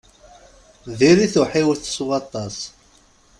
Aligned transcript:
Dirit 0.97 1.35
uḥiwet 1.43 1.83
s 1.95 1.97
waṭas. 2.05 2.57